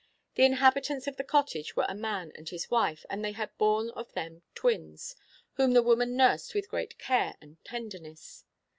The 0.33 0.45
inhabitants 0.45 1.05
of 1.05 1.17
the 1.17 1.23
cottage 1.23 1.75
were 1.75 1.85
a 1.87 1.93
man 1.93 2.31
and 2.33 2.49
his 2.49 2.71
wife, 2.71 3.05
and 3.07 3.23
they 3.23 3.33
had 3.33 3.55
born 3.59 3.91
to 3.93 4.07
them 4.15 4.41
twins, 4.55 5.15
whom 5.57 5.73
the 5.73 5.83
woman 5.83 6.17
nursed 6.17 6.55
with 6.55 6.69
great 6.69 6.97
care 6.97 7.35
and 7.39 7.63
tenderness. 7.63 8.43